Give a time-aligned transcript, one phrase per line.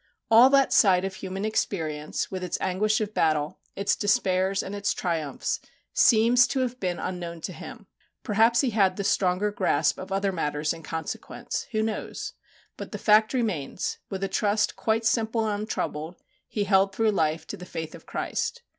[0.31, 4.95] All that side of human experience, with its anguish of battle, its despairs, and its
[4.95, 5.59] triumphs,
[5.93, 7.85] seems to have been unknown to him.
[8.23, 12.33] Perhaps he had the stronger grasp of other matters in consequence who knows?
[12.77, 13.99] But the fact remains.
[14.09, 16.15] With a trust quite simple and untroubled,
[16.47, 18.63] he held through life to the faith of Christ.